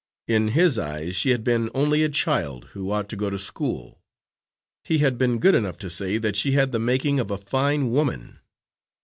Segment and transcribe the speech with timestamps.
[0.27, 4.01] In his eyes she had been only a child, who ought to go to school.
[4.83, 7.91] He had been good enough to say that she had the making of a fine
[7.91, 8.39] woman.